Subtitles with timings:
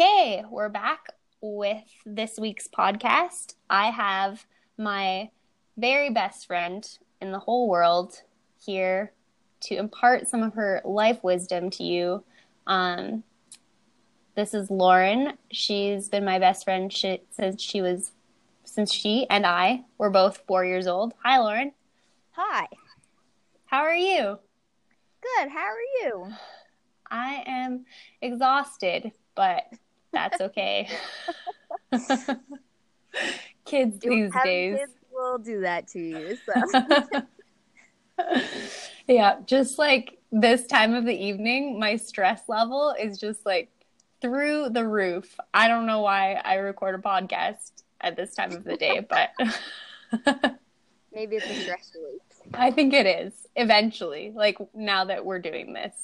[0.00, 1.08] Okay, we're back
[1.40, 3.56] with this week's podcast.
[3.68, 4.46] I have
[4.76, 5.30] my
[5.76, 6.88] very best friend
[7.20, 8.22] in the whole world
[8.64, 9.12] here
[9.62, 12.22] to impart some of her life wisdom to you.
[12.68, 13.24] Um,
[14.36, 15.32] this is Lauren.
[15.50, 18.12] She's been my best friend she, since she was
[18.62, 21.14] since she and I were both four years old.
[21.24, 21.72] Hi, Lauren.
[22.36, 22.68] Hi.
[23.66, 24.38] How are you?
[25.22, 25.48] Good.
[25.48, 26.32] How are you?
[27.10, 27.84] I am
[28.22, 29.64] exhausted, but
[30.12, 30.88] that's okay.
[33.64, 36.38] kids these days kids will do that to you.
[36.46, 37.22] So.
[39.08, 43.70] yeah, just like this time of the evening, my stress level is just like
[44.20, 45.36] through the roof.
[45.52, 49.30] I don't know why I record a podcast at this time of the day, but
[51.12, 52.20] maybe it's a stress relief.
[52.54, 54.32] I think it is eventually.
[54.34, 55.94] Like now that we're doing this,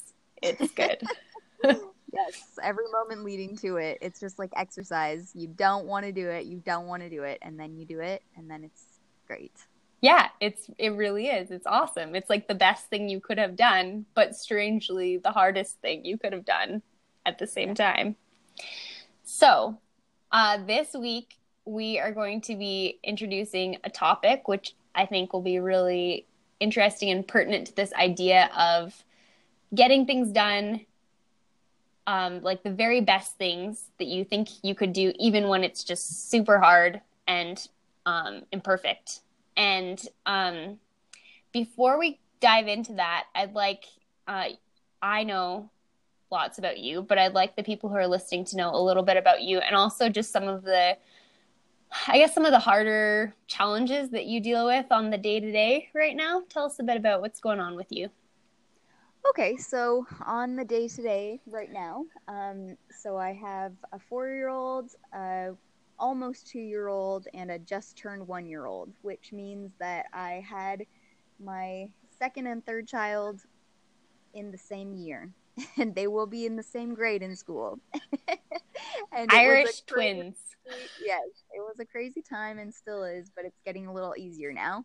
[0.42, 1.02] it's good.
[2.15, 5.32] Yes, every moment leading to it, it's just like exercise.
[5.34, 7.84] You don't want to do it, you don't want to do it, and then you
[7.84, 8.84] do it, and then it's
[9.26, 9.52] great.
[10.01, 11.51] Yeah, it's it really is.
[11.51, 12.15] It's awesome.
[12.15, 16.18] It's like the best thing you could have done, but strangely the hardest thing you
[16.18, 16.82] could have done
[17.24, 18.16] at the same time.
[19.24, 19.79] So,
[20.30, 25.40] uh, this week we are going to be introducing a topic which I think will
[25.40, 26.26] be really
[26.60, 29.04] interesting and pertinent to this idea of
[29.74, 30.85] getting things done,
[32.07, 35.85] um, like the very best things that you think you could do, even when it's
[35.85, 37.66] just super hard and
[38.07, 39.21] um, imperfect.
[39.57, 40.79] And um,
[41.52, 43.85] before we dive into that, I'd like,
[44.27, 44.49] uh,
[45.01, 45.71] I know
[46.30, 49.02] lots about you, but I'd like the people who are listening to know a little
[49.02, 50.97] bit about you and also just some of the
[52.09, 55.52] I guess some of the harder challenges that you deal with on the day to
[55.52, 56.43] day right now.
[56.49, 58.10] Tell us a bit about what's going on with you.
[59.30, 64.28] Okay, so on the day to day right now, um, so I have a four
[64.28, 65.50] year old, uh,
[65.98, 70.44] almost two year old, and a just turned one year old, which means that I
[70.48, 70.82] had
[71.40, 73.40] my second and third child
[74.34, 75.32] in the same year,
[75.78, 77.80] and they will be in the same grade in school.
[79.16, 80.36] and Irish twins
[81.00, 84.52] yes, it was a crazy time and still is, but it's getting a little easier
[84.52, 84.84] now.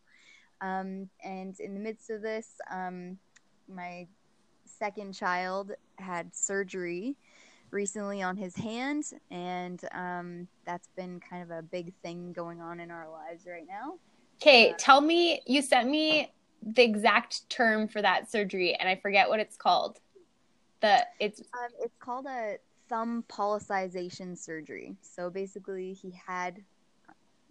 [0.61, 3.17] Um, and in the midst of this, um,
[3.67, 4.07] my
[4.79, 7.15] second child had surgery
[7.71, 12.79] recently on his hand, and um, that's been kind of a big thing going on
[12.79, 13.95] in our lives right now.
[14.41, 16.31] Okay, uh, tell me, you sent me
[16.63, 19.99] the exact term for that surgery, and I forget what it's called.
[20.81, 22.55] The it's um, it's called a
[22.87, 24.95] thumb pollicization surgery.
[25.01, 26.63] So basically, he had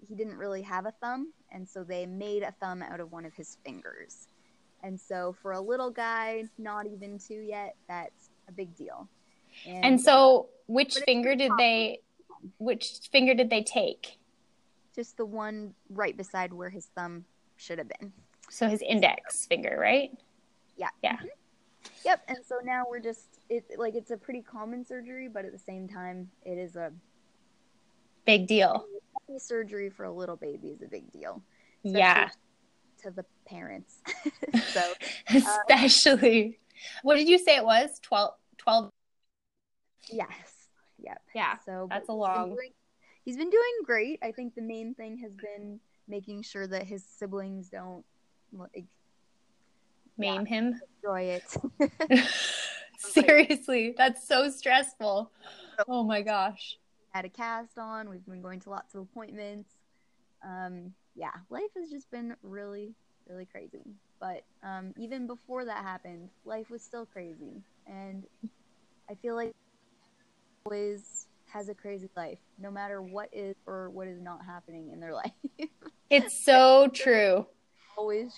[0.07, 3.25] he didn't really have a thumb, and so they made a thumb out of one
[3.25, 4.29] of his fingers.
[4.83, 9.09] And so for a little guy, not even two yet, that's a big deal.
[9.67, 12.01] And, and so, which finger did they?
[12.59, 14.19] Which finger did they take?
[14.95, 17.25] Just the one right beside where his thumb
[17.57, 18.13] should have been.
[18.51, 20.11] So his index finger, right?
[20.77, 20.89] Yeah.
[21.03, 21.17] Yeah.
[21.17, 21.27] Mm-hmm.
[22.05, 22.23] Yep.
[22.29, 25.59] And so now we're just it like it's a pretty common surgery, but at the
[25.59, 26.93] same time, it is a
[28.25, 28.87] big deal.
[29.39, 31.43] Surgery for a little baby is a big deal.
[31.83, 32.29] Yeah.
[33.09, 33.97] To the parents.
[34.69, 34.83] so
[35.35, 37.99] especially uh, what did you say it was?
[38.03, 38.91] 12 12
[40.13, 40.29] yes.
[40.99, 41.23] Yep.
[41.35, 42.73] Yeah so that's a long doing,
[43.25, 44.19] he's been doing great.
[44.23, 48.05] I think the main thing has been making sure that his siblings don't
[48.53, 48.85] like
[50.19, 50.81] maim yeah, him?
[50.93, 52.21] destroy it.
[52.99, 55.31] Seriously that's so stressful.
[55.89, 56.77] Oh my gosh.
[57.11, 58.11] Had a cast on.
[58.11, 59.71] We've been going to lots of appointments.
[60.47, 62.95] Um yeah life has just been really
[63.29, 63.85] really crazy.
[64.21, 67.63] But um even before that happened life was still crazy.
[67.87, 68.25] And
[69.11, 69.53] i feel like
[70.65, 75.01] always has a crazy life no matter what is or what is not happening in
[75.01, 75.33] their life.
[76.11, 77.47] It's so true.
[77.97, 78.33] Always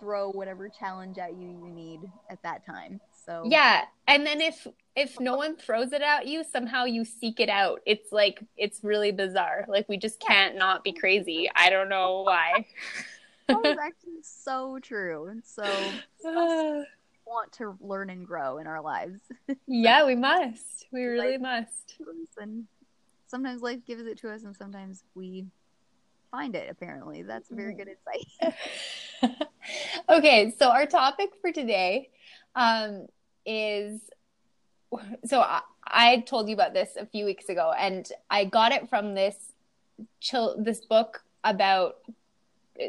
[0.00, 2.00] throw whatever challenge at you you need
[2.30, 3.00] at that time.
[3.28, 4.66] So Yeah, and then if
[4.96, 7.82] if no one throws it at you, somehow you seek it out.
[7.84, 9.66] It's like it's really bizarre.
[9.68, 11.48] Like we just can't not be crazy.
[11.54, 12.64] I don't know why.
[13.48, 15.26] that was actually so true.
[15.26, 15.64] And so
[17.26, 19.20] want to learn and grow in our lives.
[19.66, 20.86] yeah, we must.
[20.90, 21.98] We really life must.
[22.38, 22.64] And
[23.26, 25.44] sometimes life gives it to us and sometimes we
[26.30, 27.22] find it apparently.
[27.24, 29.48] That's very good insight.
[30.08, 32.08] okay, so our topic for today
[32.54, 33.06] um,
[33.48, 34.00] is
[35.24, 38.88] so I, I, told you about this a few weeks ago, and I got it
[38.88, 39.36] from this
[40.20, 41.96] chil- this book about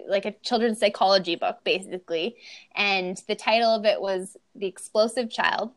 [0.07, 2.35] like a children's psychology book, basically,
[2.75, 5.71] and the title of it was "The Explosive Child."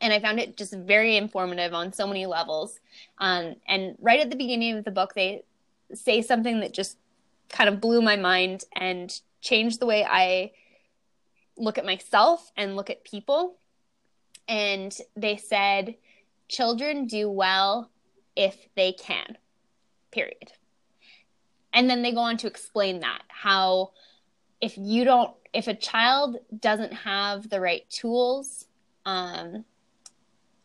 [0.00, 2.80] and I found it just very informative on so many levels.
[3.18, 5.42] Um, and right at the beginning of the book, they
[5.92, 6.96] say something that just
[7.50, 10.52] kind of blew my mind and changed the way I
[11.56, 13.56] look at myself and look at people.
[14.48, 15.96] And they said,
[16.48, 17.90] children do well
[18.36, 19.38] if they can,
[20.10, 20.52] period.
[21.72, 23.92] And then they go on to explain that how
[24.60, 28.66] if you don't, if a child doesn't have the right tools,
[29.06, 29.64] um,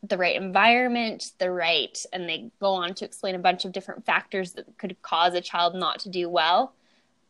[0.03, 4.05] the right environment, the right, and they go on to explain a bunch of different
[4.05, 6.73] factors that could cause a child not to do well,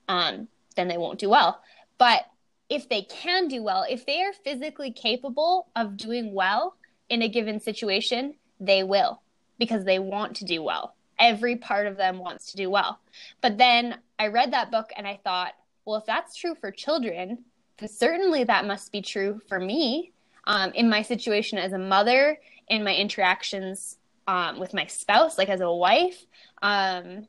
[0.08, 1.62] um, then they won't do well.
[1.98, 2.26] But
[2.70, 6.76] if they can do well, if they are physically capable of doing well
[7.10, 9.22] in a given situation, they will
[9.60, 10.96] because they want to do well.
[11.20, 13.00] Every part of them wants to do well.
[13.42, 15.54] But then I read that book and I thought,
[15.86, 17.46] well, if that's true for children,
[17.78, 20.12] then certainly that must be true for me
[20.46, 23.98] um, in my situation as a mother, in my interactions
[24.28, 26.26] um, with my spouse, like as a wife.
[26.62, 27.28] Um,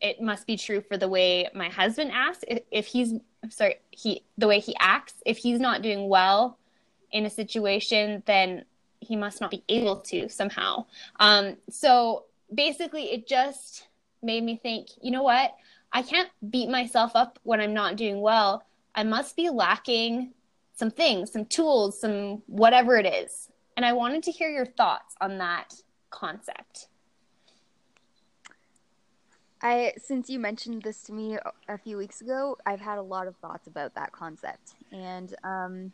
[0.00, 2.44] it must be true for the way my husband acts.
[2.48, 3.14] If, if he's
[3.50, 5.14] sorry, he the way he acts.
[5.26, 6.58] If he's not doing well
[7.10, 8.64] in a situation, then
[9.00, 10.86] he must not be able to somehow.
[11.18, 12.24] Um, so
[12.54, 13.86] basically, it just
[14.22, 14.88] made me think.
[15.00, 15.54] You know what?
[15.92, 18.64] I can't beat myself up when I'm not doing well.
[18.94, 20.32] I must be lacking
[20.74, 23.48] some things, some tools, some whatever it is.
[23.76, 25.74] And I wanted to hear your thoughts on that
[26.10, 26.88] concept.
[29.62, 31.38] I since you mentioned this to me
[31.68, 35.92] a few weeks ago, I've had a lot of thoughts about that concept, and um,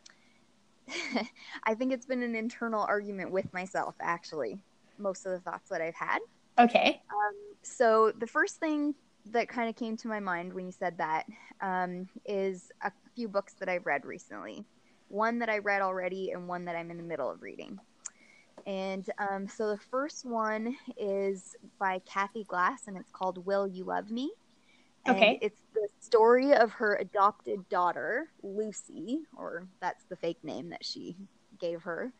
[1.64, 3.94] I think it's been an internal argument with myself.
[4.00, 4.58] Actually,
[4.98, 6.18] most of the thoughts that I've had.
[6.58, 7.00] Okay.
[7.10, 8.94] Um, so the first thing
[9.26, 11.26] that kind of came to my mind when you said that
[11.60, 14.64] um, is a few books that I've read recently.
[15.08, 17.78] One that I read already, and one that I'm in the middle of reading.
[18.66, 23.84] And um, so the first one is by Kathy Glass, and it's called Will You
[23.84, 24.30] Love Me?
[25.06, 25.38] And okay.
[25.40, 31.16] It's the story of her adopted daughter, Lucy, or that's the fake name that she
[31.58, 32.12] gave her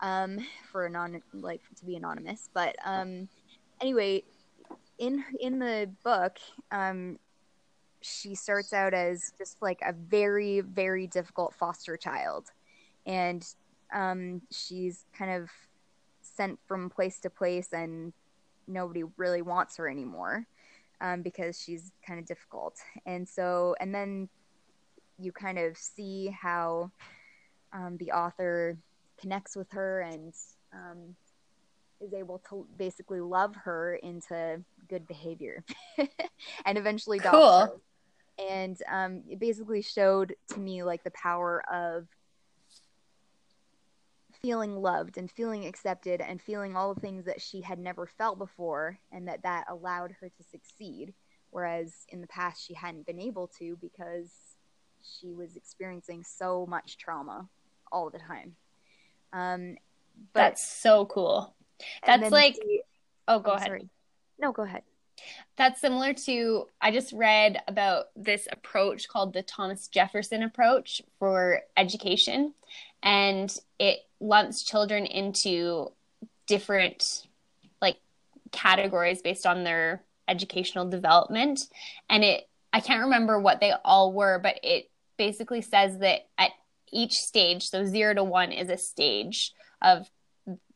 [0.00, 0.38] um,
[0.70, 2.48] for anon like to be anonymous.
[2.52, 3.28] But um,
[3.80, 4.24] anyway,
[4.98, 6.38] in in the book,
[6.70, 7.18] um,
[8.00, 12.50] she starts out as just like a very very difficult foster child,
[13.06, 13.46] and
[13.92, 15.50] um, she's kind of
[16.40, 18.14] sent from place to place and
[18.66, 20.46] nobody really wants her anymore
[21.02, 22.76] um, because she's kind of difficult.
[23.04, 24.30] And so, and then
[25.18, 26.92] you kind of see how
[27.74, 28.78] um, the author
[29.20, 30.32] connects with her and
[30.72, 31.14] um,
[32.00, 35.62] is able to basically love her into good behavior
[36.64, 37.82] and eventually cool.
[38.50, 42.06] And um, it basically showed to me like the power of
[44.42, 48.38] feeling loved and feeling accepted and feeling all the things that she had never felt
[48.38, 51.12] before and that that allowed her to succeed.
[51.50, 54.30] Whereas in the past she hadn't been able to because
[55.02, 57.48] she was experiencing so much trauma
[57.90, 58.54] all the time.
[59.32, 59.76] Um
[60.34, 61.54] but, that's so cool.
[62.04, 62.82] that's like the,
[63.28, 63.66] oh go I'm ahead.
[63.66, 63.88] sorry.
[64.38, 64.82] no go ahead.
[65.56, 71.60] That's similar to i just read about this approach called the thomas jefferson approach for
[71.76, 72.54] education
[73.02, 75.90] and it lumps children into
[76.46, 77.26] different
[77.80, 77.96] like
[78.52, 81.66] categories based on their educational development.
[82.08, 86.52] And it i can't remember what they all were but it basically says that at
[86.92, 89.52] each stage so 0 to 1 is a stage
[89.82, 90.08] of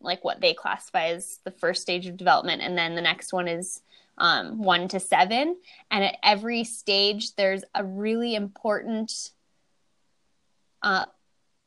[0.01, 2.63] like what they classify as the first stage of development.
[2.63, 3.81] And then the next one is
[4.19, 5.57] um, 1 to 7
[5.91, 9.31] and at every stage there's a really important
[10.83, 11.07] uh,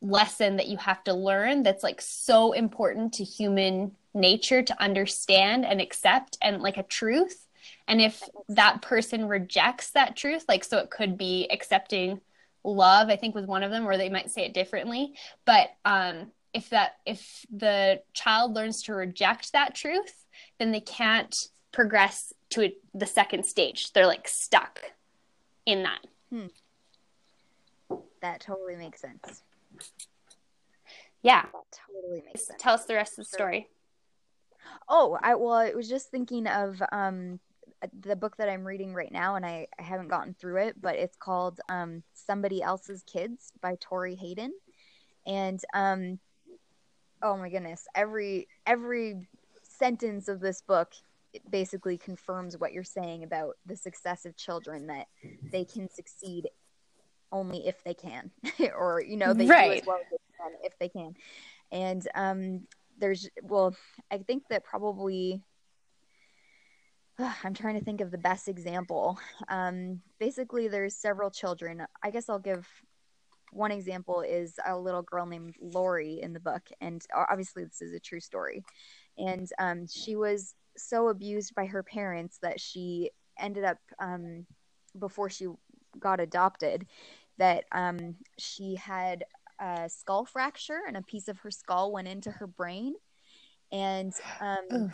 [0.01, 5.65] lesson that you have to learn that's like so important to human nature to understand
[5.65, 7.47] and accept and like a truth.
[7.87, 12.21] And if that person rejects that truth like so it could be accepting
[12.63, 15.13] love i think was one of them or they might say it differently.
[15.45, 20.25] But um if that if the child learns to reject that truth
[20.59, 21.35] then they can't
[21.71, 23.93] progress to a, the second stage.
[23.93, 24.79] They're like stuck
[25.65, 25.99] in that.
[26.29, 26.47] Hmm.
[28.21, 29.43] that totally makes sense
[31.21, 31.43] yeah.
[31.43, 32.61] That totally makes sense.
[32.61, 33.67] Tell us the rest of the story.
[34.89, 37.39] Oh, I well, I was just thinking of um
[38.01, 40.95] the book that I'm reading right now, and I, I haven't gotten through it, but
[40.95, 44.51] it's called um, Somebody Else's Kids by Tori Hayden.
[45.25, 46.19] And um,
[47.21, 49.27] oh my goodness, every every
[49.63, 50.93] sentence of this book
[51.49, 55.07] basically confirms what you're saying about the success of children that
[55.51, 56.47] they can succeed
[57.31, 58.31] only if they can,
[58.77, 59.71] or you know they right.
[59.71, 61.15] do as well as they can if they can.
[61.71, 62.67] And um,
[62.97, 63.75] there's well,
[64.11, 65.41] I think that probably
[67.43, 69.19] I'm trying to think of the best example.
[69.47, 71.85] Um, basically, there's several children.
[72.03, 72.67] I guess I'll give
[73.51, 77.93] one example is a little girl named Lori in the book, and obviously this is
[77.93, 78.63] a true story.
[79.17, 84.45] And um, she was so abused by her parents that she ended up um,
[84.99, 85.47] before she
[85.99, 86.85] got adopted
[87.37, 89.23] that um, she had
[89.59, 92.95] a skull fracture and a piece of her skull went into her brain.
[93.71, 94.91] And um,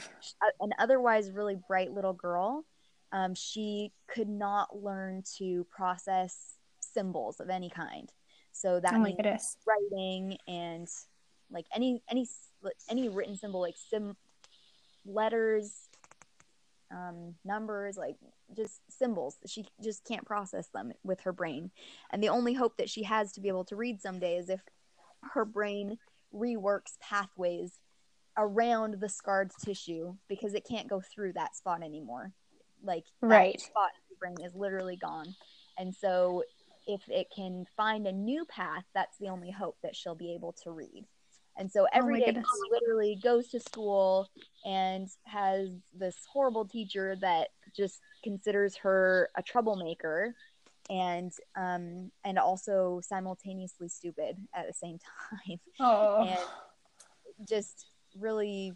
[0.60, 2.66] an otherwise really bright little girl
[3.14, 8.12] um, she could not learn to process symbols of any kind.
[8.52, 9.58] So that oh means goodness.
[9.68, 10.88] writing and
[11.52, 12.28] like any any
[12.90, 14.16] any written symbol like sim
[15.06, 15.83] letters
[16.94, 18.16] um, numbers like
[18.56, 19.38] just symbols.
[19.46, 21.72] She just can't process them with her brain.
[22.12, 24.62] And the only hope that she has to be able to read someday is if
[25.34, 25.98] her brain
[26.34, 27.80] reworks pathways
[28.38, 32.34] around the scarred tissue because it can't go through that spot anymore.
[32.84, 33.60] Like right.
[33.60, 35.36] spot in the brain is literally gone.
[35.78, 36.44] And so
[36.86, 40.54] if it can find a new path that's the only hope that she'll be able
[40.64, 41.06] to read
[41.58, 42.42] and so oh every oh day
[42.72, 44.28] literally goes to school
[44.66, 50.36] and has this horrible teacher that just considers her a troublemaker
[50.90, 54.98] and um and also simultaneously stupid at the same
[55.30, 55.60] time.
[55.80, 56.28] Oh.
[56.28, 57.88] And just
[58.20, 58.74] really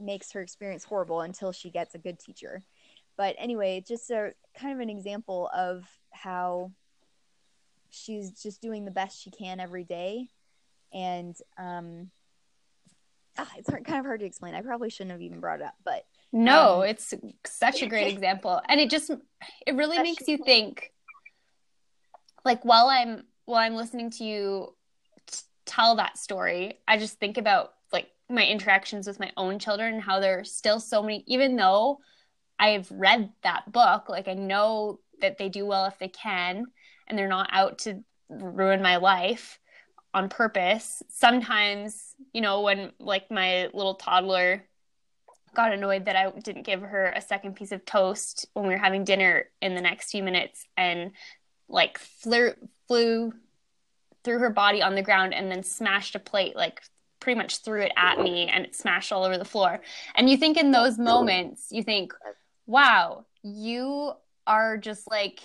[0.00, 2.62] makes her experience horrible until she gets a good teacher.
[3.16, 6.70] But anyway, just a kind of an example of how
[7.90, 10.28] she's just doing the best she can every day
[10.92, 12.10] and um,
[13.36, 14.54] ah, it's hard, kind of hard to explain.
[14.54, 17.14] I probably shouldn't have even brought it up, but no, um, it's
[17.46, 19.10] such a great example, and it just
[19.66, 20.92] it really makes you think.
[22.44, 24.74] Like while I'm while I'm listening to you
[25.26, 29.94] t- tell that story, I just think about like my interactions with my own children
[29.94, 31.98] and how there's still so many, even though
[32.58, 36.66] I've read that book, like I know that they do well if they can,
[37.06, 39.58] and they're not out to ruin my life
[40.14, 41.02] on purpose.
[41.08, 44.64] Sometimes, you know, when like my little toddler
[45.54, 48.80] got annoyed that I didn't give her a second piece of toast when we were
[48.80, 51.12] having dinner in the next few minutes and
[51.68, 52.52] like flew
[52.86, 53.32] flew
[54.24, 56.82] through her body on the ground and then smashed a plate like
[57.20, 59.80] pretty much threw it at me and it smashed all over the floor.
[60.14, 62.12] And you think in those moments, you think,
[62.66, 64.12] wow, you
[64.46, 65.40] are just like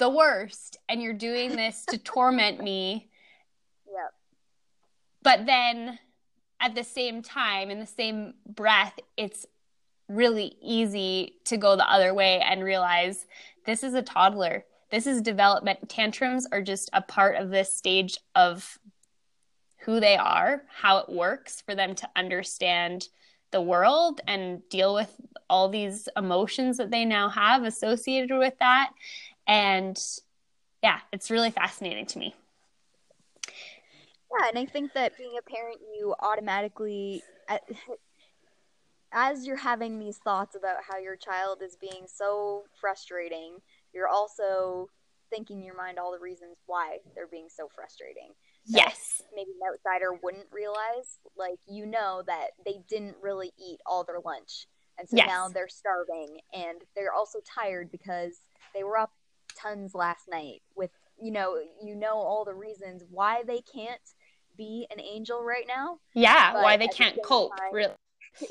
[0.00, 3.06] the worst and you're doing this to torment me.
[3.92, 4.12] Yep.
[5.24, 5.98] But then
[6.60, 9.46] at the same time, in the same breath, it's
[10.08, 13.26] really easy to go the other way and realize
[13.66, 14.64] this is a toddler.
[14.92, 15.88] This is development.
[15.88, 18.78] Tantrums are just a part of this stage of
[19.78, 23.08] who they are, how it works for them to understand
[23.50, 25.12] the world and deal with
[25.48, 28.92] all these emotions that they now have associated with that.
[29.50, 30.00] And
[30.80, 32.34] yeah, it's really fascinating to me.
[33.46, 37.58] Yeah, and I think that being a parent, you automatically, uh,
[39.12, 43.56] as you're having these thoughts about how your child is being so frustrating,
[43.92, 44.88] you're also
[45.30, 48.30] thinking in your mind all the reasons why they're being so frustrating.
[48.66, 49.20] Yes.
[49.34, 51.18] Maybe an outsider wouldn't realize.
[51.36, 54.68] Like, you know that they didn't really eat all their lunch.
[54.96, 55.26] And so yes.
[55.26, 58.42] now they're starving and they're also tired because
[58.74, 59.10] they were up
[59.60, 60.90] tons last night with
[61.20, 64.00] you know you know all the reasons why they can't
[64.56, 65.98] be an angel right now.
[66.14, 67.94] Yeah why they can't the cope time, really.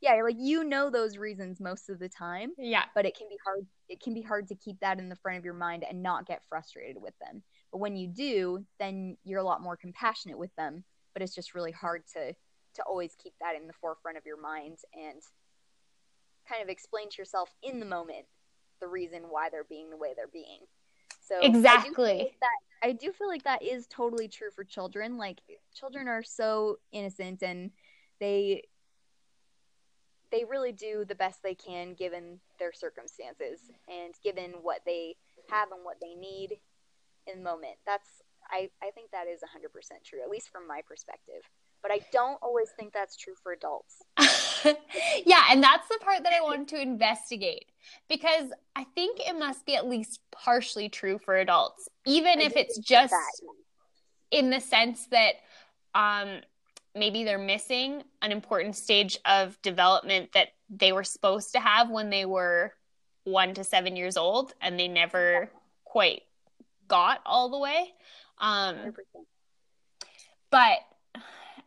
[0.00, 2.84] Yeah like you know those reasons most of the time yeah.
[2.94, 5.38] but it can be hard it can be hard to keep that in the front
[5.38, 7.42] of your mind and not get frustrated with them.
[7.70, 10.82] But when you do then you're a lot more compassionate with them
[11.12, 12.34] but it's just really hard to
[12.74, 15.20] to always keep that in the forefront of your mind and
[16.48, 18.26] kind of explain to yourself in the moment
[18.80, 20.60] the reason why they're being the way they're being.
[21.20, 25.16] So exactly I like that I do feel like that is totally true for children.
[25.16, 25.40] Like
[25.74, 27.70] children are so innocent and
[28.20, 28.62] they
[30.30, 35.16] they really do the best they can given their circumstances and given what they
[35.50, 36.58] have and what they need
[37.26, 37.76] in the moment.
[37.86, 41.42] That's I, I think that is 100% true, at least from my perspective.
[41.86, 44.02] But I don't always think that's true for adults.
[45.24, 47.66] yeah, and that's the part that I wanted to investigate
[48.08, 52.56] because I think it must be at least partially true for adults, even I if
[52.56, 53.32] it's just that.
[54.32, 55.34] in the sense that
[55.94, 56.40] um,
[56.96, 62.10] maybe they're missing an important stage of development that they were supposed to have when
[62.10, 62.72] they were
[63.22, 65.48] one to seven years old and they never
[65.84, 66.22] quite
[66.88, 67.92] got all the way.
[68.38, 68.92] Um,
[70.50, 70.78] but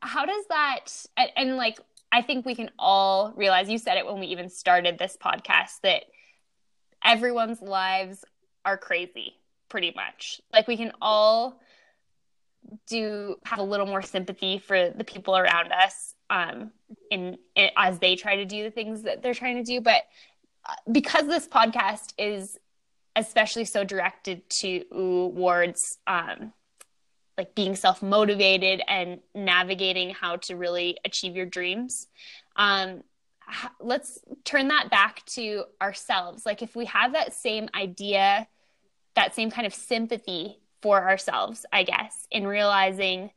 [0.01, 0.85] how does that
[1.17, 1.79] and, and like
[2.11, 5.81] I think we can all realize you said it when we even started this podcast
[5.83, 6.03] that
[7.03, 8.25] everyone's lives
[8.65, 9.35] are crazy
[9.69, 10.41] pretty much.
[10.51, 11.61] Like we can all
[12.87, 16.71] do have a little more sympathy for the people around us um
[17.09, 20.03] in, in as they try to do the things that they're trying to do but
[20.67, 22.59] uh, because this podcast is
[23.15, 26.53] especially so directed towards um
[27.39, 32.07] like being self motivated and navigating how to really achieve your dreams.
[32.57, 33.01] Um,
[33.79, 36.45] let's turn that back to ourselves.
[36.45, 38.45] Like, if we have that same idea,
[39.15, 43.31] that same kind of sympathy for ourselves, I guess, in realizing,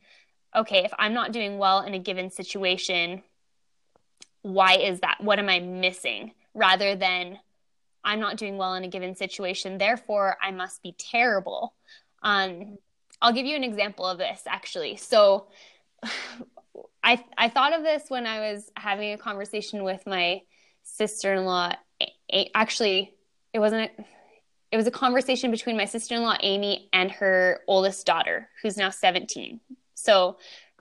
[0.54, 3.22] okay, if I'm not doing well in a given situation,
[4.42, 5.18] why is that?
[5.20, 6.32] What am I missing?
[6.54, 7.38] Rather than,
[8.02, 11.72] I'm not doing well in a given situation, therefore I must be terrible.
[12.20, 12.78] Um,
[13.22, 14.96] I'll give you an example of this actually.
[14.96, 15.46] So
[17.02, 20.42] I I thought of this when I was having a conversation with my
[20.82, 21.72] sister-in-law.
[22.54, 23.14] Actually,
[23.52, 23.90] it wasn't
[24.72, 29.60] it was a conversation between my sister-in-law Amy and her oldest daughter, who's now 17.
[29.94, 30.38] So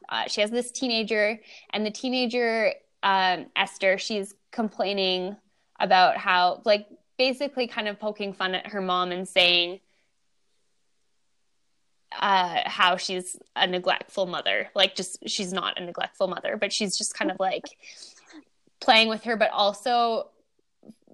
[0.07, 1.39] uh, she has this teenager,
[1.71, 5.36] and the teenager um, Esther, she's complaining
[5.79, 9.79] about how, like, basically kind of poking fun at her mom and saying,
[12.19, 14.69] uh, how she's a neglectful mother.
[14.75, 17.65] Like, just she's not a neglectful mother, but she's just kind of like
[18.79, 20.29] playing with her, but also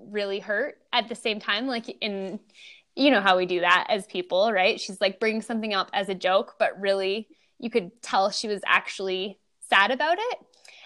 [0.09, 1.67] really hurt at the same time.
[1.67, 2.39] Like, in
[2.95, 4.81] you know how we do that as people, right?
[4.81, 7.27] She's like bringing something up as a joke, but really
[7.59, 9.37] you could tell she was actually
[9.69, 10.39] sad about it.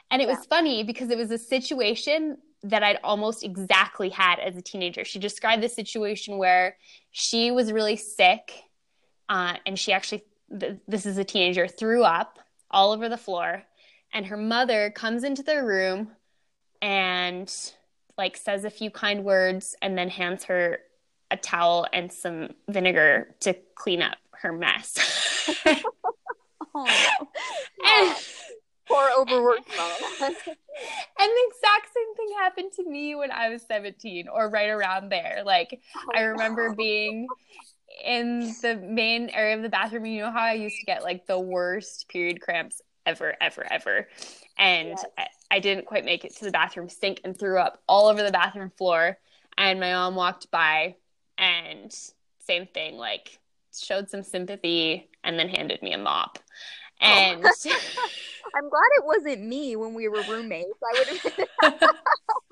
[0.10, 0.36] And it yeah.
[0.36, 5.06] was funny because it was a situation that I'd almost exactly had as a teenager.
[5.06, 6.78] She described the situation where
[7.12, 8.52] she was really sick
[9.32, 10.24] uh, and she actually
[10.60, 12.38] th- this is a teenager threw up
[12.70, 13.64] all over the floor
[14.14, 16.10] and her mother comes into the room
[16.82, 17.72] and
[18.18, 20.80] like says a few kind words and then hands her
[21.32, 25.56] a towel and some vinegar to clean up her mess.
[26.76, 27.06] oh,
[27.86, 28.16] and,
[28.88, 29.92] Poor overworked mom.
[30.20, 35.10] and the exact same thing happened to me when I was 17 or right around
[35.10, 35.44] there.
[35.46, 36.76] Like, oh, I remember no.
[36.76, 37.28] being
[38.04, 40.06] in the main area of the bathroom.
[40.06, 44.08] You know how I used to get like the worst period cramps ever, ever, ever.
[44.58, 45.06] And yes.
[45.18, 48.24] I, I didn't quite make it to the bathroom sink and threw up all over
[48.24, 49.18] the bathroom floor.
[49.58, 50.96] And my mom walked by
[51.38, 51.94] and
[52.40, 53.40] same thing, like
[53.78, 56.40] showed some sympathy and then handed me a mop.
[57.02, 57.06] Oh.
[57.06, 57.52] And oh.
[58.56, 60.78] I'm glad it wasn't me when we were roommates.
[60.84, 61.90] I would have been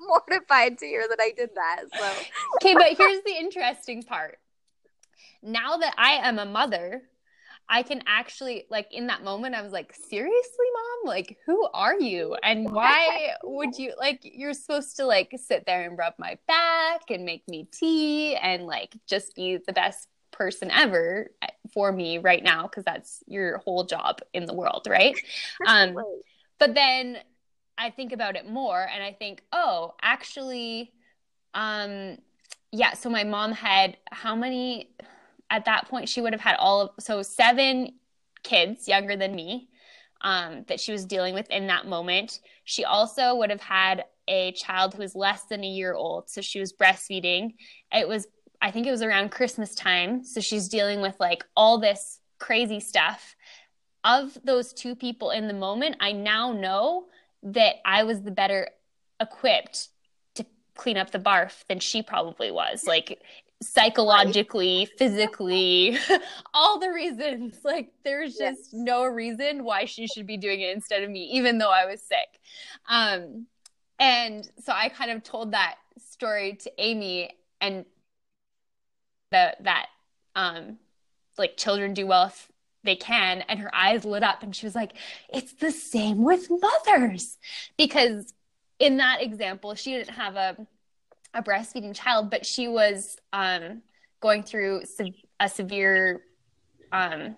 [0.00, 1.82] mortified to hear that I did that.
[1.94, 2.12] So
[2.56, 4.38] Okay, but here's the interesting part
[5.42, 7.02] now that I am a mother,
[7.68, 11.08] I can actually like in that moment I was like, seriously, mom?
[11.08, 12.36] Like, who are you?
[12.42, 17.02] And why would you like you're supposed to like sit there and rub my back
[17.10, 21.30] and make me tea and like just be the best person ever
[21.72, 25.16] for me right now because that's your whole job in the world, right?
[25.66, 25.96] Um
[26.58, 27.18] but then
[27.78, 30.92] I think about it more and I think, oh, actually
[31.54, 32.18] um
[32.72, 34.90] yeah, so my mom had how many
[35.50, 37.92] at that point she would have had all of so seven
[38.42, 39.68] kids younger than me
[40.22, 42.40] um, that she was dealing with in that moment.
[42.64, 46.40] She also would have had a child who was less than a year old, so
[46.40, 47.54] she was breastfeeding.
[47.92, 48.26] It was
[48.62, 52.80] I think it was around Christmas time, so she's dealing with like all this crazy
[52.80, 53.34] stuff.
[54.02, 57.06] Of those two people in the moment, I now know
[57.42, 58.68] that I was the better
[59.18, 59.88] equipped
[60.36, 62.86] to clean up the barf than she probably was.
[62.86, 63.20] Like
[63.62, 64.98] psychologically, right.
[64.98, 65.98] physically,
[66.54, 67.58] all the reasons.
[67.64, 68.68] Like there's just yes.
[68.72, 72.00] no reason why she should be doing it instead of me, even though I was
[72.00, 72.40] sick.
[72.88, 73.46] Um,
[73.98, 77.84] and so I kind of told that story to Amy and
[79.30, 79.86] that that
[80.34, 80.78] um
[81.38, 82.50] like children do well if
[82.82, 84.92] they can and her eyes lit up and she was like
[85.32, 87.38] it's the same with mothers
[87.76, 88.32] because
[88.78, 90.56] in that example she didn't have a
[91.34, 93.82] a breastfeeding child, but she was um,
[94.20, 96.22] going through se- a severe
[96.92, 97.36] um,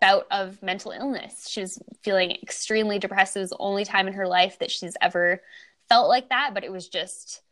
[0.00, 1.48] bout of mental illness.
[1.48, 3.36] She was feeling extremely depressed.
[3.36, 5.42] It was the only time in her life that she's ever
[5.88, 7.42] felt like that, but it was just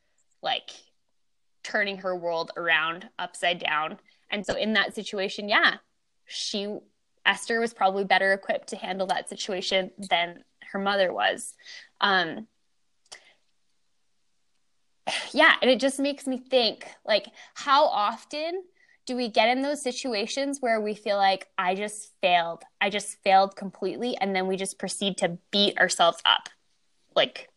[0.42, 0.70] like
[1.62, 3.99] turning her world around upside down.
[4.31, 5.77] And so in that situation, yeah,
[6.27, 6.79] she
[7.25, 11.55] Esther was probably better equipped to handle that situation than her mother was.
[12.01, 12.46] Um,
[15.33, 18.62] yeah and it just makes me think like how often
[19.07, 22.64] do we get in those situations where we feel like I just failed?
[22.81, 24.16] I just failed completely.
[24.16, 26.49] And then we just proceed to beat ourselves up.
[27.14, 27.49] Like,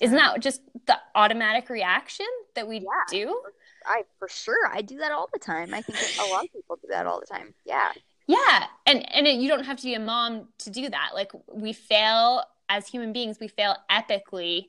[0.00, 2.84] isn't that just the automatic reaction that we yeah.
[3.10, 3.40] do?
[3.84, 5.74] I for sure I do that all the time.
[5.74, 7.52] I think a lot of people do that all the time.
[7.64, 7.90] Yeah.
[8.26, 11.10] Yeah, and and it, you don't have to be a mom to do that.
[11.14, 14.66] Like we fail as human beings, we fail epically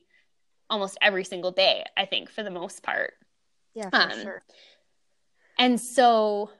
[0.72, 1.84] almost every single day.
[1.96, 3.12] I think for the most part.
[3.74, 4.42] Yeah, for um, sure.
[5.58, 6.50] And so,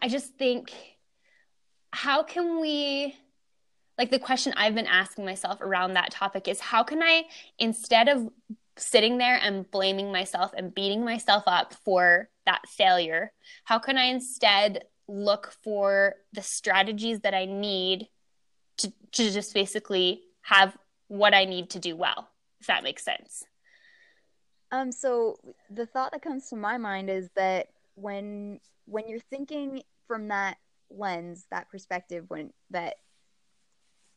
[0.00, 0.72] I just think,
[1.90, 3.16] how can we?
[3.98, 7.24] Like the question I've been asking myself around that topic is how can I,
[7.58, 8.30] instead of
[8.78, 13.32] sitting there and blaming myself and beating myself up for that failure,
[13.64, 18.08] how can I instead look for the strategies that I need
[18.78, 20.76] to, to just basically have
[21.08, 23.44] what I need to do well, if that makes sense.
[24.72, 25.36] Um, so
[25.70, 30.56] the thought that comes to my mind is that when when you're thinking from that
[30.90, 32.94] lens, that perspective, when that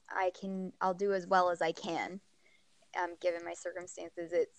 [0.10, 2.20] I can, I'll do as well as I can,
[3.02, 4.32] um, given my circumstances.
[4.34, 4.58] It's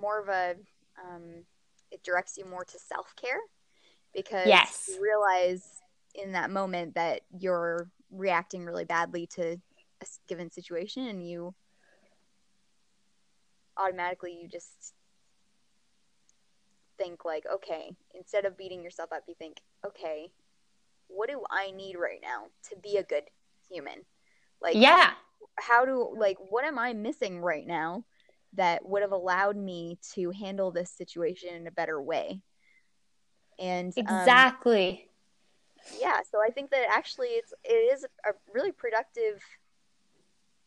[0.00, 0.54] more of a,
[1.02, 1.44] um,
[1.90, 3.40] it directs you more to self care
[4.14, 4.88] because yes.
[4.88, 5.80] you realize
[6.14, 9.56] in that moment that you're reacting really badly to
[10.00, 11.54] a given situation and you
[13.76, 14.94] automatically you just
[16.98, 20.30] think like okay instead of beating yourself up you think okay
[21.08, 23.24] what do i need right now to be a good
[23.72, 24.04] human?
[24.60, 25.12] Like yeah.
[25.56, 28.04] how do like what am i missing right now
[28.54, 32.42] that would have allowed me to handle this situation in a better way?
[33.58, 34.88] And um, exactly.
[34.90, 34.98] Um,
[36.00, 39.42] yeah so i think that actually it's it is a really productive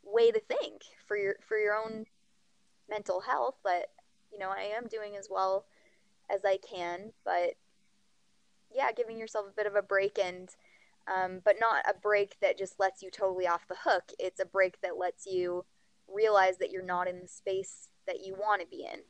[0.03, 2.05] way to think for your for your own
[2.89, 3.87] mental health but
[4.31, 5.65] you know i am doing as well
[6.31, 7.55] as i can but
[8.73, 10.49] yeah giving yourself a bit of a break and
[11.07, 14.45] um, but not a break that just lets you totally off the hook it's a
[14.45, 15.63] break that lets you
[16.11, 19.01] realize that you're not in the space that you want to be in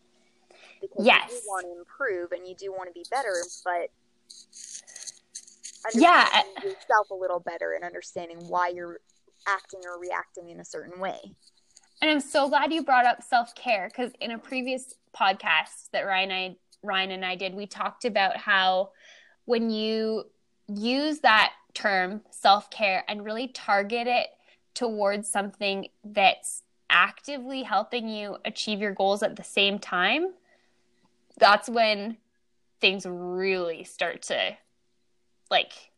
[0.81, 1.29] because yes.
[1.29, 3.33] you want to improve and you do want to be better,
[3.63, 3.89] but
[5.93, 8.99] yeah, yourself a little better and understanding why you're
[9.47, 11.35] acting or reacting in a certain way.
[12.01, 16.01] And I'm so glad you brought up self care because in a previous podcast that
[16.01, 18.91] Ryan and I, Ryan and I did, we talked about how
[19.45, 20.25] when you
[20.67, 24.27] use that term self care and really target it
[24.73, 30.33] towards something that's actively helping you achieve your goals at the same time,
[31.37, 32.17] that's when
[32.81, 34.55] things really start to
[35.49, 35.91] like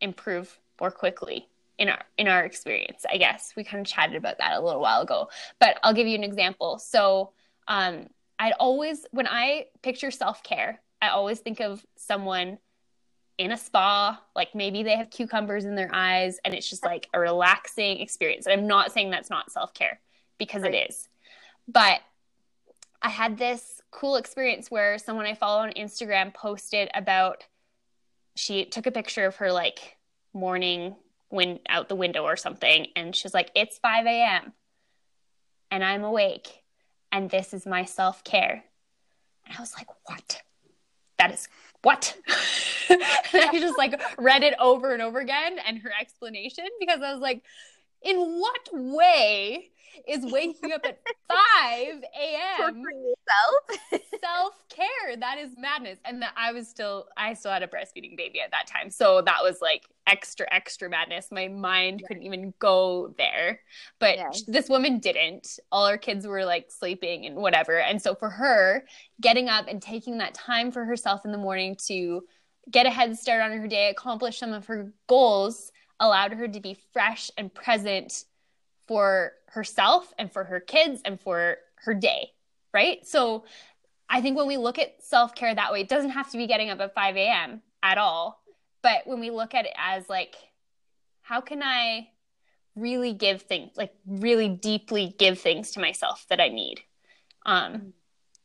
[0.00, 3.52] improve more quickly in our in our experience i guess.
[3.56, 5.28] We kind of chatted about that a little while ago
[5.60, 6.78] but i'll give you an example.
[6.78, 7.32] So
[7.68, 8.06] um
[8.38, 12.58] i'd always when i picture self-care i always think of someone
[13.38, 17.08] in a spa like maybe they have cucumbers in their eyes and it's just like
[17.12, 18.46] a relaxing experience.
[18.46, 20.00] And i'm not saying that's not self-care
[20.38, 20.74] because right.
[20.74, 21.08] it is
[21.68, 22.00] but
[23.02, 27.44] i had this cool experience where someone I follow on Instagram posted about
[28.34, 29.96] she took a picture of her like
[30.34, 30.96] morning
[31.28, 32.86] when out the window or something.
[32.96, 34.52] And she's like it's 5 a.m
[35.70, 36.62] and i'm awake
[37.12, 38.64] and this is my self-care.
[39.46, 40.42] And i was like what?
[41.18, 41.48] That is
[41.82, 42.16] what?
[42.88, 47.12] And i just like read it over and over again and her explanation because i
[47.12, 47.42] was like
[48.00, 49.70] in what way
[50.06, 52.82] is waking up at 5 a.m.
[54.20, 55.16] self care.
[55.16, 55.98] That is madness.
[56.04, 58.90] And that I was still, I still had a breastfeeding baby at that time.
[58.90, 61.28] So that was like extra, extra madness.
[61.30, 63.60] My mind couldn't even go there.
[63.98, 65.58] But this woman didn't.
[65.72, 67.78] All her kids were like sleeping and whatever.
[67.78, 68.84] And so for her,
[69.20, 72.24] getting up and taking that time for herself in the morning to
[72.70, 76.60] get a head start on her day, accomplish some of her goals, allowed her to
[76.60, 78.24] be fresh and present
[78.86, 82.30] for herself and for her kids and for her day,
[82.72, 83.06] right?
[83.06, 83.44] So
[84.08, 86.46] I think when we look at self care that way, it doesn't have to be
[86.46, 87.62] getting up at 5 a.m.
[87.82, 88.42] at all.
[88.82, 90.36] But when we look at it as like,
[91.22, 92.08] how can I
[92.76, 96.82] really give things, like really deeply give things to myself that I need,
[97.44, 97.94] um,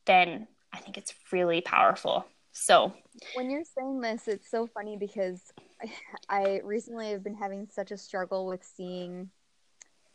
[0.05, 2.25] then I think it's really powerful.
[2.53, 2.93] So
[3.35, 5.41] when you're saying this, it's so funny because
[6.29, 9.29] I recently have been having such a struggle with seeing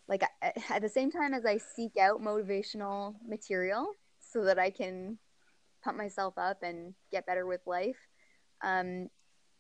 [0.09, 5.19] like at the same time as I seek out motivational material so that I can
[5.83, 7.99] pump myself up and get better with life,
[8.63, 9.09] um,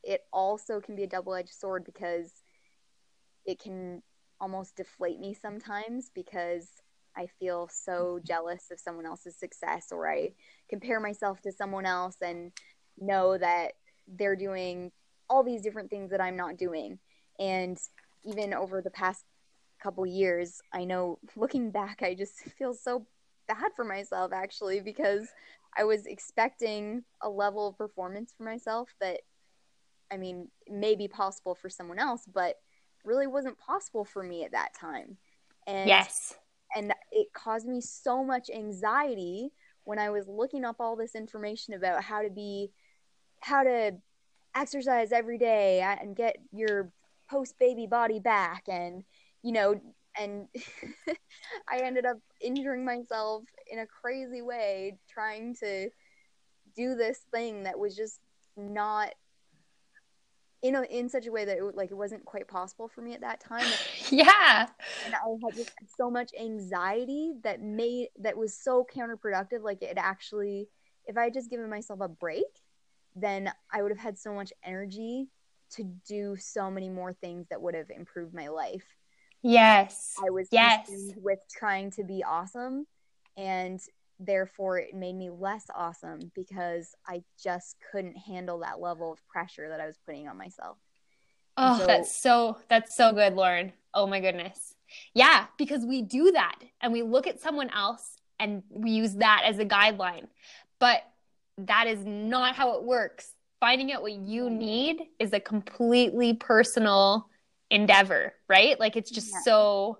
[0.02, 2.30] it also can be a double edged sword because
[3.44, 4.02] it can
[4.40, 6.68] almost deflate me sometimes because
[7.16, 10.32] I feel so jealous of someone else's success or I
[10.68, 12.52] compare myself to someone else and
[12.98, 13.72] know that
[14.06, 14.92] they're doing
[15.28, 16.98] all these different things that I'm not doing.
[17.38, 17.78] And
[18.24, 19.24] even over the past
[19.82, 23.06] couple years, I know looking back, I just feel so
[23.48, 25.28] bad for myself actually because
[25.76, 29.20] I was expecting a level of performance for myself that
[30.10, 32.56] I mean, may be possible for someone else, but
[33.04, 35.16] really wasn't possible for me at that time.
[35.66, 36.34] And yes.
[36.74, 39.50] And it caused me so much anxiety
[39.84, 42.70] when I was looking up all this information about how to be
[43.40, 43.92] how to
[44.54, 46.90] exercise every day and get your
[47.30, 49.04] post baby body back and
[49.46, 49.80] you know
[50.18, 50.48] and
[51.70, 55.88] I ended up injuring myself in a crazy way trying to
[56.74, 58.18] do this thing that was just
[58.56, 59.14] not
[60.62, 63.14] you know in such a way that it, like it wasn't quite possible for me
[63.14, 63.66] at that time.
[64.10, 64.66] Yeah.
[65.04, 69.62] And i had just so much anxiety that made that was so counterproductive.
[69.62, 70.68] Like it actually
[71.06, 72.44] if i had just given myself a break
[73.14, 75.28] then i would have had so much energy
[75.70, 78.95] to do so many more things that would have improved my life
[79.48, 82.86] yes i was yes with trying to be awesome
[83.36, 83.80] and
[84.18, 89.68] therefore it made me less awesome because I just couldn't handle that level of pressure
[89.68, 90.78] that I was putting on myself.
[91.56, 93.72] Oh, so, that's so that's so good, Lauren.
[93.94, 94.74] Oh my goodness.
[95.14, 99.42] Yeah, because we do that and we look at someone else and we use that
[99.46, 100.26] as a guideline.
[100.78, 101.02] But
[101.58, 103.32] that is not how it works.
[103.58, 107.30] Finding out what you need is a completely personal
[107.70, 108.78] endeavor, right?
[108.78, 109.40] Like it's just yeah.
[109.44, 109.98] so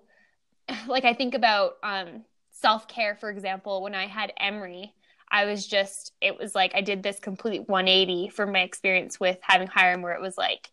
[0.86, 4.94] like I think about um self care, for example, when I had Emery,
[5.30, 9.38] I was just, it was like I did this complete 180 from my experience with
[9.42, 10.70] having Hiram, where it was like,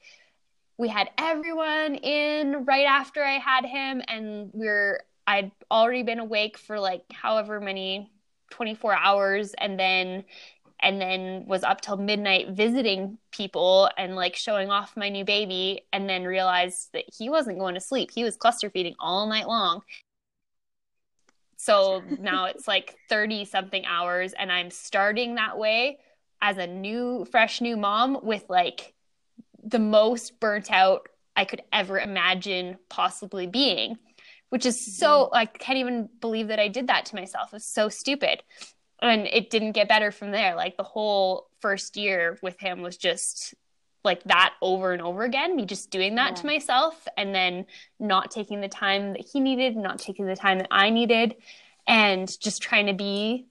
[0.78, 6.20] we had everyone in right after I had him, and we are I'd already been
[6.20, 8.12] awake for like however many
[8.52, 10.24] 24 hours, and then
[10.84, 15.82] and then was up till midnight visiting people and like showing off my new baby
[15.92, 19.48] and then realized that he wasn't going to sleep he was cluster feeding all night
[19.48, 19.82] long
[21.64, 26.00] so now it's like 30 something hours, and I'm starting that way
[26.42, 28.94] as a new, fresh new mom with like
[29.64, 33.98] the most burnt out I could ever imagine possibly being,
[34.50, 35.36] which is so, mm-hmm.
[35.36, 37.54] I can't even believe that I did that to myself.
[37.54, 38.44] It's so stupid.
[39.04, 40.56] And it didn't get better from there.
[40.56, 43.54] Like the whole first year with him was just
[44.04, 46.36] like that over and over again me just doing that yeah.
[46.36, 47.66] to myself and then
[48.02, 51.36] not taking the time that he needed not taking the time that i needed
[51.88, 53.46] and just trying to be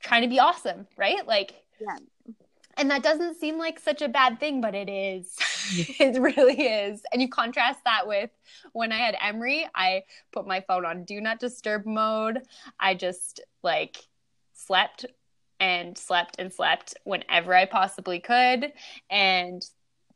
[0.00, 1.26] trying to be awesome right?
[1.26, 1.96] Like yeah.
[2.76, 5.36] and that doesn't seem like such a bad thing but it is.
[5.74, 7.02] It really is.
[7.12, 8.30] And you contrast that with
[8.72, 12.42] when i had emery i put my phone on do not disturb mode.
[12.78, 14.04] I just like
[14.66, 15.06] slept
[15.60, 18.72] and slept and slept whenever I possibly could.
[19.10, 19.64] And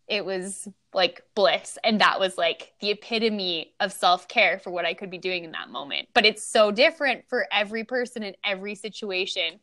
[0.08, 1.78] it was like bliss.
[1.84, 5.44] And that was like the epitome of self care for what I could be doing
[5.44, 6.08] in that moment.
[6.14, 9.60] But it's so different for every person in every situation.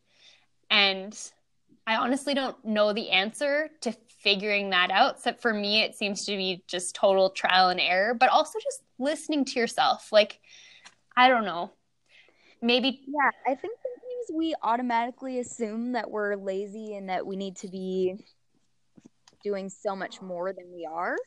[0.70, 1.18] And
[1.86, 5.16] I honestly don't know the answer to figuring that out.
[5.16, 8.84] Except for me, it seems to be just total trial and error, but also just
[9.00, 10.12] listening to yourself.
[10.12, 10.40] Like,
[11.16, 11.72] I don't know.
[12.62, 13.02] Maybe.
[13.06, 13.78] Yeah, I think
[14.34, 18.16] we automatically assume that we're lazy and that we need to be
[19.44, 21.18] doing so much more than we are.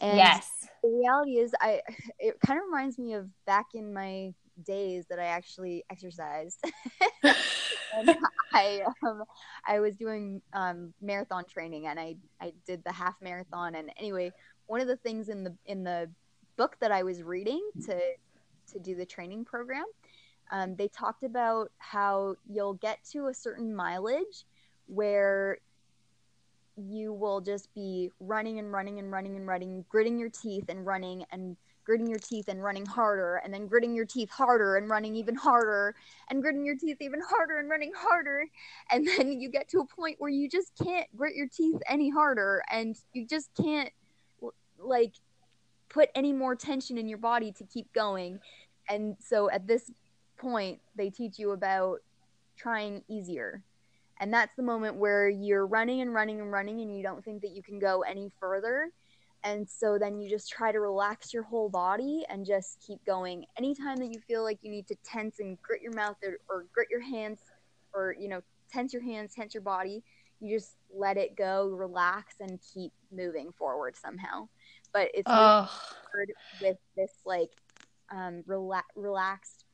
[0.00, 0.50] And yes.
[0.82, 1.80] the reality is I
[2.18, 6.62] it kind of reminds me of back in my days that I actually exercised.
[7.22, 8.16] and
[8.52, 9.24] I um,
[9.66, 14.32] I was doing um, marathon training and I I did the half marathon and anyway,
[14.66, 16.10] one of the things in the in the
[16.56, 18.00] book that I was reading to
[18.72, 19.84] to do the training program
[20.50, 24.44] um, they talked about how you'll get to a certain mileage
[24.86, 25.58] where
[26.76, 30.86] you will just be running and running and running and running, gritting your teeth and
[30.86, 34.90] running and gritting your teeth and running harder, and then gritting your teeth harder and
[34.90, 35.94] running even harder,
[36.28, 38.44] and gritting your teeth even harder and running harder.
[38.90, 42.10] And then you get to a point where you just can't grit your teeth any
[42.10, 43.90] harder, and you just can't,
[44.78, 45.14] like,
[45.88, 48.40] put any more tension in your body to keep going.
[48.88, 49.90] And so at this
[50.36, 51.98] point, they teach you about
[52.56, 53.62] trying easier.
[54.18, 57.42] And that's the moment where you're running and running and running and you don't think
[57.42, 58.90] that you can go any further.
[59.44, 63.44] And so then you just try to relax your whole body and just keep going.
[63.58, 66.66] Anytime that you feel like you need to tense and grit your mouth or, or
[66.72, 67.40] grit your hands
[67.94, 68.40] or, you know,
[68.72, 70.02] tense your hands, tense your body,
[70.40, 74.48] you just let it go, relax, and keep moving forward somehow.
[74.92, 75.30] But it's
[76.12, 77.50] hard with this like
[78.10, 79.65] um, rela- relaxed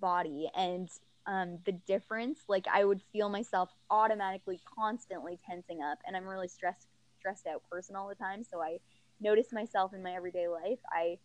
[0.00, 0.88] body and
[1.26, 6.48] um, the difference like i would feel myself automatically constantly tensing up and i'm really
[6.48, 6.88] stressed
[7.20, 8.42] stressed out person all the time.
[8.42, 8.78] So I
[9.20, 10.78] notice myself in my everyday life.
[10.90, 11.18] I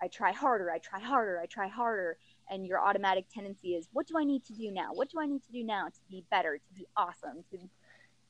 [0.00, 2.18] I try harder, I try harder, I try harder.
[2.50, 4.90] And your automatic tendency is, what do I need to do now?
[4.94, 7.58] What do I need to do now to be better, to be awesome, to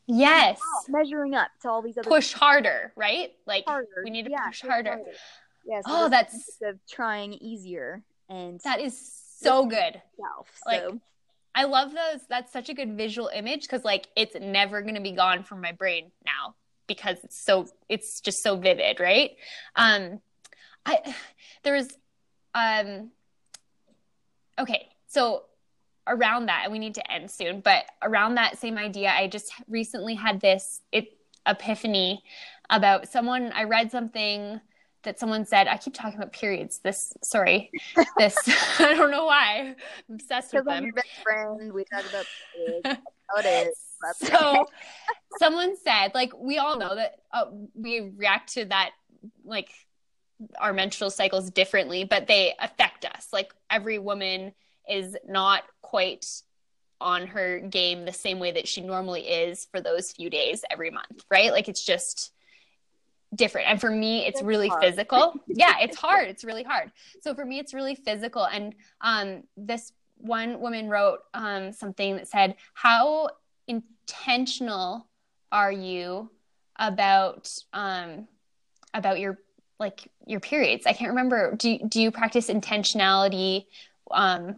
[0.06, 3.32] yes, measuring up to all these other push harder, right?
[3.46, 4.02] Like harder.
[4.02, 4.98] we need to yeah, push harder.
[5.06, 5.16] Yes.
[5.66, 8.98] Yeah, so Oh, that's of trying easier and that is
[9.42, 10.00] so good.
[10.18, 10.48] self.
[10.66, 10.84] like,
[11.54, 12.20] I love those.
[12.28, 15.60] That's such a good visual image because like it's never going to be gone from
[15.60, 16.54] my brain now
[16.86, 19.32] because it's so it's just so vivid, right?
[19.76, 20.20] Um,
[20.86, 21.14] I
[21.62, 21.88] there was
[22.54, 23.10] um
[24.58, 25.44] okay so
[26.06, 29.52] around that and we need to end soon but around that same idea i just
[29.68, 31.08] recently had this it,
[31.46, 32.22] epiphany
[32.70, 34.58] about someone i read something
[35.08, 36.80] that someone said i keep talking about periods.
[36.80, 37.70] This sorry
[38.18, 38.36] this
[38.78, 39.74] i don't know why.
[40.08, 40.84] I'm obsessed with I'm them.
[40.84, 42.26] your best friend, we talk about.
[42.84, 43.68] That's how it.
[43.68, 43.78] Is.
[44.02, 44.66] That's so
[45.38, 48.90] someone said like we all know that uh, we react to that
[49.44, 49.70] like
[50.60, 53.28] our menstrual cycles differently but they affect us.
[53.32, 54.52] Like every woman
[54.88, 56.26] is not quite
[57.00, 60.90] on her game the same way that she normally is for those few days every
[60.90, 61.50] month right?
[61.50, 62.32] Like it's just
[63.34, 63.68] different.
[63.68, 64.82] And for me it's It's really hard.
[64.82, 65.34] physical.
[65.48, 66.28] Yeah it's hard.
[66.28, 66.92] It's really hard.
[67.20, 68.44] So for me it's really physical.
[68.46, 73.30] And um this one woman wrote um something that said how
[73.66, 75.06] intentional
[75.52, 76.30] are you
[76.76, 78.26] about um
[78.94, 79.38] about your
[79.78, 80.86] like your periods?
[80.86, 81.54] I can't remember.
[81.54, 83.66] Do, do you practice intentionality
[84.10, 84.56] um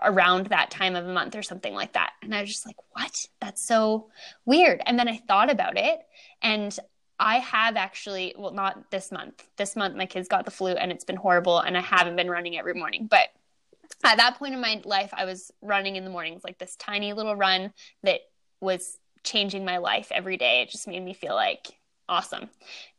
[0.00, 2.12] around that time of a month or something like that?
[2.22, 3.26] And i was just like what?
[3.40, 4.08] That's so
[4.46, 4.80] weird.
[4.86, 6.00] And then i thought about it
[6.40, 6.78] and
[7.18, 9.46] i have actually well not this month.
[9.56, 12.30] This month my kids got the flu and it's been horrible and i haven't been
[12.30, 13.06] running every morning.
[13.06, 13.28] But
[14.04, 17.12] at that point in my life i was running in the mornings like this tiny
[17.12, 17.72] little run
[18.02, 18.20] that
[18.60, 20.62] was changing my life every day.
[20.62, 21.68] It just made me feel like
[22.08, 22.48] awesome.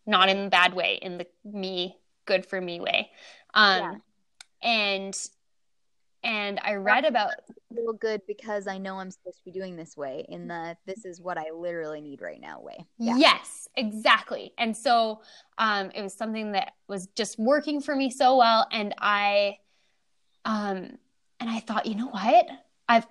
[0.05, 3.11] Not in a bad way in the me good for me way.
[3.53, 4.01] Um
[4.61, 5.29] and
[6.23, 7.31] and i read about
[7.73, 11.05] feel good because I know I'm supposed to be doing this way in the this
[11.05, 12.85] is what I literally need right now way.
[12.97, 13.17] Yeah.
[13.17, 14.53] Yes, exactly.
[14.57, 15.21] And so
[15.57, 18.67] um, it was something that was just working for me so well.
[18.71, 19.57] And I,
[20.45, 20.97] um,
[21.39, 22.45] and I thought, you know what?
[22.87, 23.07] I've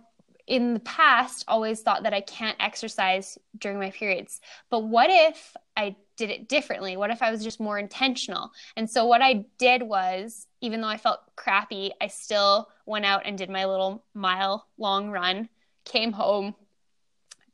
[0.46, 4.40] in the past always thought that I can't exercise during my periods.
[4.70, 6.96] But what if I did it differently?
[6.96, 8.52] What if I was just more intentional?
[8.76, 13.22] And so what I did was, even though I felt crappy, I still went out
[13.24, 15.48] and did my little mile long run,
[15.84, 16.54] came home,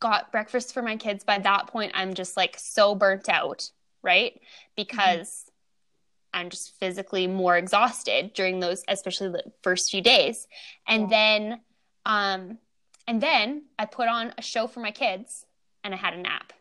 [0.01, 1.25] got breakfast for my kids.
[1.25, 3.71] By that point, I'm just like so burnt out,
[4.03, 4.41] right?
[4.77, 5.51] Because
[6.33, 10.47] I'm just physically more exhausted during those, especially the first few days.
[10.87, 11.61] And then,
[12.07, 12.59] um,
[13.09, 15.47] and then I put on a show for my kids
[15.83, 16.53] and I had a nap,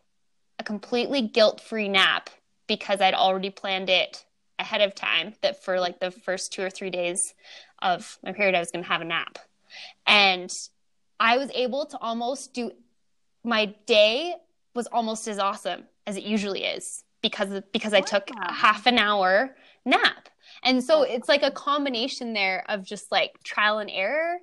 [0.58, 2.30] a completely guilt free nap
[2.66, 4.24] because I'd already planned it
[4.58, 7.34] ahead of time that for like the first two or three days
[7.82, 9.38] of my period, I was going to have a nap.
[10.06, 10.50] And
[11.20, 12.72] I was able to almost do
[13.44, 14.34] my day
[14.74, 18.98] was almost as awesome as it usually is because because I took a half an
[18.98, 20.30] hour nap.
[20.62, 24.38] And so it's like a combination there of just like trial and error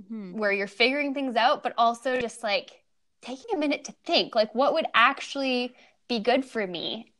[0.00, 0.34] Mhm.
[0.34, 2.82] where you're figuring things out, but also just like
[3.22, 5.74] taking a minute to think like what would actually
[6.08, 7.12] be good for me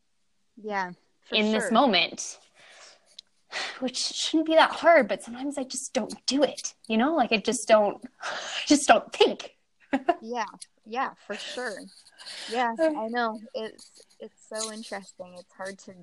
[0.56, 0.92] Yeah.
[1.22, 2.38] for in this moment.
[3.78, 6.74] Which shouldn't be that hard, but sometimes I just don't do it.
[6.88, 9.56] You know, like I just don't I just don't think.
[10.20, 10.46] Yeah.
[10.86, 11.78] Yeah, for sure.
[12.50, 13.40] Yeah, I know.
[13.54, 15.36] It's it's so interesting.
[15.38, 15.94] It's hard to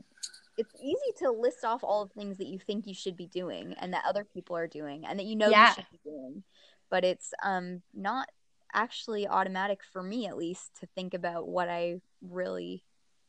[0.57, 3.73] it's easy to list off all the things that you think you should be doing
[3.79, 5.69] and that other people are doing and that you know Yeah.
[5.69, 6.43] you should be doing.
[6.91, 8.27] But it's um not
[8.73, 12.83] actually automatic for me at least to think about what I really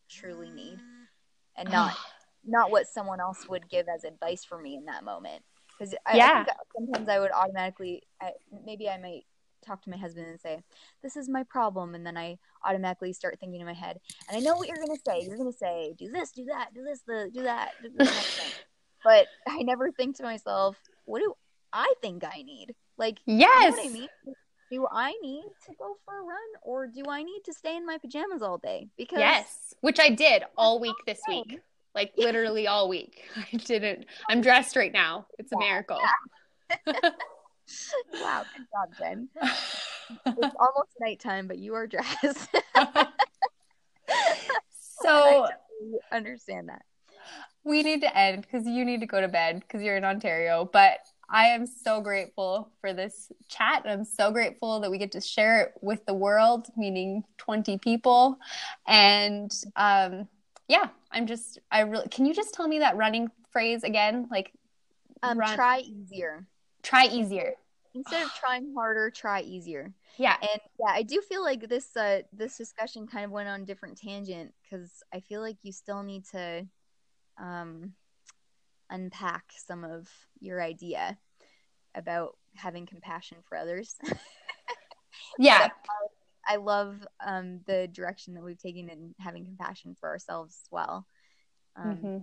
[0.09, 0.79] truly need
[1.57, 1.97] and not
[2.45, 5.43] not what someone else would give as advice for me in that moment.
[5.69, 6.31] Because I, Yeah.
[6.33, 8.33] I think sometimes I would automatically, I,
[8.65, 9.25] maybe I might
[9.65, 10.61] talk to my husband and say,
[11.03, 14.41] "This is my problem," and then I automatically start thinking in my head, and I
[14.41, 15.25] know what you're gonna say.
[15.25, 18.39] You're gonna say, "Do this, do that, do this, the do that." Do the next
[18.39, 18.53] thing.
[19.05, 20.77] But I never think to myself,
[21.07, 21.35] "What do
[21.73, 23.75] I think I need?" Like, yes.
[23.79, 24.09] you know I mean?
[24.71, 27.85] Do I need to go for a run, or do I need to stay in
[27.85, 28.87] my pajamas all day?
[28.97, 31.59] Because Yes, which I did all week this week.
[31.97, 33.25] Like literally all week.
[33.53, 34.07] I didn't.
[34.31, 35.27] I'm dressed right now.
[35.37, 35.99] It's a miracle.
[36.87, 39.29] wow, good job, Jen.
[40.25, 42.55] It's almost nighttime, but you are dressed.
[45.03, 45.49] so
[46.13, 46.83] understand that.
[47.65, 50.71] we need to end because you need to go to bed because you're in Ontario.
[50.73, 51.01] But
[51.33, 53.85] I am so grateful for this chat.
[53.87, 58.39] I'm so grateful that we get to share it with the world, meaning 20 people.
[58.87, 60.29] And um,
[60.69, 64.29] yeah, I'm just, I really, can you just tell me that running phrase again?
[64.31, 64.53] Like,
[65.23, 66.47] um, run, try easier.
[66.83, 67.55] Try easier.
[67.95, 69.91] Instead of trying harder, try easier.
[70.19, 70.37] Yeah.
[70.41, 73.65] And yeah, I do feel like this uh this discussion kind of went on a
[73.65, 76.67] different tangent because I feel like you still need to
[77.39, 77.93] um
[78.93, 80.09] unpack some of
[80.41, 81.19] your idea
[81.95, 83.97] about having compassion for others.
[85.39, 85.69] yeah.
[86.47, 91.07] I love um, the direction that we've taken in having compassion for ourselves as well.
[91.77, 92.19] Um, mm-hmm.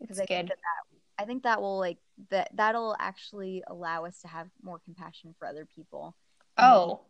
[0.00, 0.28] Because I good.
[0.28, 1.98] think that, that I think that will like
[2.30, 6.16] that that'll actually allow us to have more compassion for other people.
[6.58, 7.00] Oh,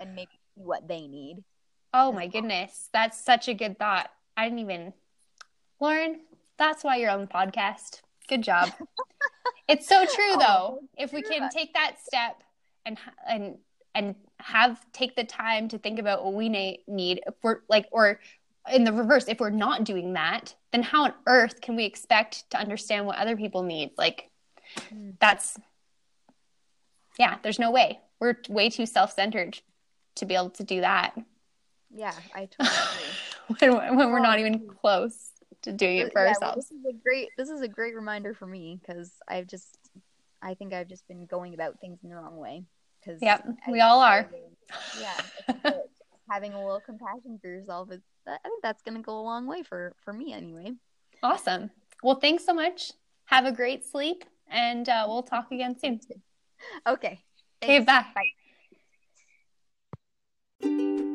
[0.00, 1.44] and, maybe what they need.
[1.94, 4.10] Oh my goodness, that's such a good thought.
[4.36, 4.92] I didn't even,
[5.80, 6.20] Lauren.
[6.58, 8.00] That's why you're on the podcast.
[8.30, 8.70] Good job.
[9.68, 10.78] it's so true, though.
[10.80, 12.42] Oh, if we can take that step
[12.86, 12.96] and
[13.28, 13.58] and
[13.94, 18.20] and have take the time to think about what we need if we're like or
[18.72, 22.48] in the reverse if we're not doing that then how on earth can we expect
[22.50, 24.30] to understand what other people need like
[24.94, 25.12] mm.
[25.18, 25.58] that's
[27.18, 29.58] yeah there's no way we're way too self-centered
[30.14, 31.14] to be able to do that
[31.92, 32.48] yeah i
[33.48, 35.29] totally when, when we're not even close
[35.62, 36.42] to doing it for yeah, ourselves.
[36.42, 39.78] Well, this is a great this is a great reminder for me because I've just
[40.42, 42.64] I think I've just been going about things in the wrong way.
[43.00, 44.28] Because yep, we all are.
[45.00, 45.16] Yeah,
[46.30, 49.46] having a little compassion for yourself is I think that's going to go a long
[49.46, 50.72] way for for me anyway.
[51.22, 51.70] Awesome.
[52.02, 52.92] Well, thanks so much.
[53.26, 56.00] Have a great sleep, and uh, we'll talk again soon.
[56.86, 57.18] Okay.
[57.62, 57.78] Okay.
[57.78, 58.04] Bye.
[60.60, 61.06] Bye.